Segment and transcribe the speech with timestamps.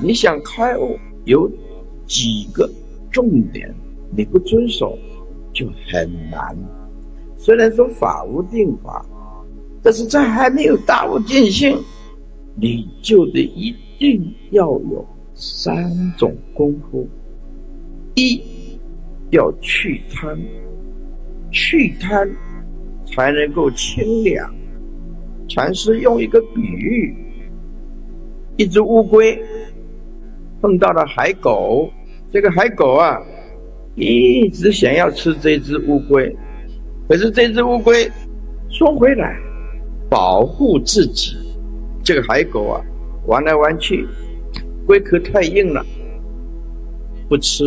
[0.00, 1.50] 你想开悟，有
[2.06, 2.70] 几个
[3.10, 3.74] 重点，
[4.16, 4.96] 你不遵守
[5.52, 6.56] 就很难。
[7.36, 9.04] 虽然说法无定法，
[9.82, 11.78] 但是在还没有大悟见性，
[12.54, 17.08] 你就得一定要有三种功夫：
[18.14, 18.42] 一
[19.30, 20.38] 要去贪，
[21.50, 22.28] 去贪
[23.06, 24.52] 才能够清凉。
[25.48, 27.16] 禅师用一个比喻：
[28.56, 29.40] 一只乌龟
[30.60, 31.90] 碰到了海狗，
[32.32, 33.20] 这个海狗啊，
[33.94, 36.34] 一直想要吃这只乌龟。
[37.08, 38.10] 可是这只乌龟
[38.70, 39.36] 缩回来，
[40.10, 41.36] 保护自己。
[42.04, 42.80] 这个海狗啊，
[43.26, 44.06] 玩来玩去，
[44.86, 45.84] 龟壳太硬了，
[47.28, 47.64] 不吃。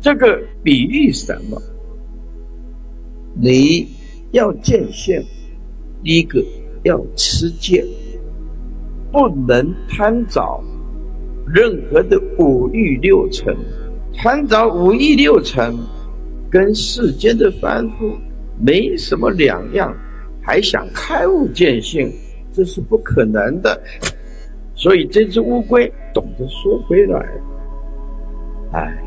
[0.00, 1.60] 这个比喻什么？
[3.34, 3.86] 你
[4.32, 5.22] 要见性，
[6.02, 6.44] 第一个
[6.82, 7.84] 要持戒，
[9.12, 10.62] 不能贪早
[11.52, 13.56] 任何的五欲六尘，
[14.14, 15.76] 贪着五欲六尘，
[16.50, 18.16] 跟世间的凡夫。
[18.62, 19.90] 没什么两样，
[20.42, 22.12] 还想开悟见性，
[22.52, 23.80] 这是不可能的。
[24.74, 27.26] 所以这只乌龟懂得缩回来，
[28.72, 29.02] 哎，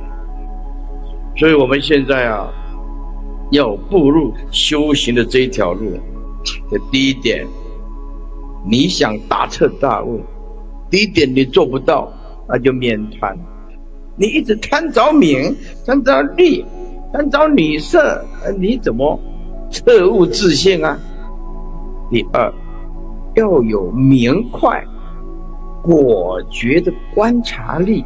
[1.37, 2.51] 所以我们现在啊，
[3.51, 5.91] 要步入修行的这一条路。
[6.71, 7.45] 这第一点，
[8.67, 10.19] 你想大彻大悟，
[10.89, 12.11] 第一点你做不到，
[12.47, 13.37] 那就免贪。
[14.15, 15.55] 你一直贪着名，
[15.85, 16.63] 贪着利，
[17.11, 18.23] 贪着女色，
[18.59, 19.19] 你怎么？
[19.71, 20.95] 彻悟自信啊！
[22.11, 22.53] 第二，
[23.33, 24.85] 要有明快、
[25.81, 28.05] 果决的观察力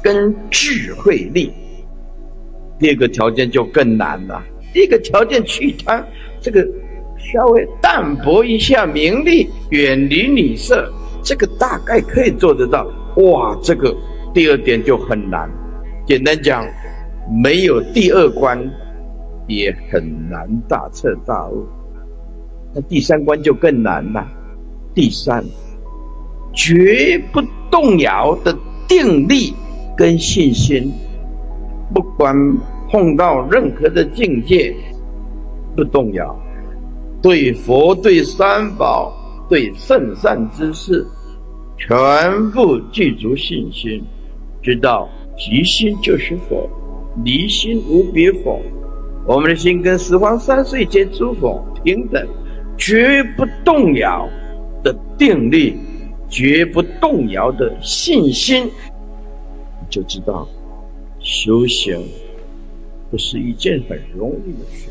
[0.00, 1.52] 跟智慧力。
[2.78, 4.40] 第二个条件就更难了。
[4.72, 6.04] 第一个条件去贪，
[6.40, 6.64] 这个
[7.18, 10.88] 稍微淡泊一下名利，远离女色，
[11.24, 12.86] 这个大概可以做得到。
[13.22, 13.94] 哇，这个
[14.34, 15.48] 第二点就很难。
[16.06, 16.64] 简单讲，
[17.42, 18.58] 没有第二关。
[19.50, 21.66] 也很难大彻大悟，
[22.74, 24.28] 那第三关就更难了。
[24.94, 25.42] 第三，
[26.52, 27.40] 绝不
[27.70, 28.54] 动摇的
[28.86, 29.54] 定力
[29.96, 30.92] 跟信心，
[31.94, 32.36] 不管
[32.90, 34.70] 碰到任何的境界，
[35.74, 36.38] 不动摇。
[37.22, 39.10] 对佛、对三宝、
[39.48, 41.06] 对圣善之事，
[41.78, 44.02] 全部具足信心，
[44.60, 45.08] 知道
[45.38, 46.68] 即心就是佛，
[47.24, 48.60] 离心无别佛。
[49.24, 52.26] 我们的心跟十方三世间诸佛平等，
[52.76, 54.28] 绝不动摇
[54.82, 55.76] 的定力，
[56.28, 58.68] 绝不动摇的信心，
[59.88, 60.48] 就知道
[61.20, 61.96] 修行
[63.10, 64.88] 不是一件很容易的事。